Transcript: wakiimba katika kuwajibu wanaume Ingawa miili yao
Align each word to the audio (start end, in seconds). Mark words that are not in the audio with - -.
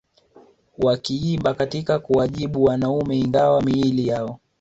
wakiimba 0.77 1.53
katika 1.53 1.99
kuwajibu 1.99 2.63
wanaume 2.63 3.19
Ingawa 3.19 3.61
miili 3.61 4.07
yao 4.07 4.39